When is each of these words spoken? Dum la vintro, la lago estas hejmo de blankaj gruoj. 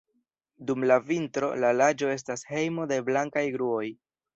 Dum 0.69 0.85
la 0.91 0.97
vintro, 1.11 1.51
la 1.67 1.71
lago 1.83 2.13
estas 2.17 2.47
hejmo 2.55 2.91
de 2.95 3.03
blankaj 3.13 3.49
gruoj. 3.59 3.89